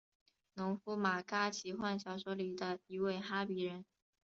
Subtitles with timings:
[0.55, 3.85] 农夫马嘎奇幻小说里的一位哈比人。